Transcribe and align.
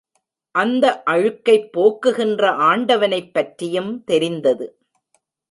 அந்த 0.55 1.03
அழுக்கைப் 1.05 1.67
போக்குகின்ற 1.73 2.49
ஆண்டவனைப் 2.69 3.33
பற்றியும் 3.33 4.03
தெரிந்தது. 4.03 4.67